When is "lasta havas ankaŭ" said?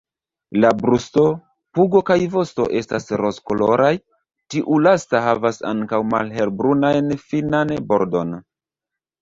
4.87-6.01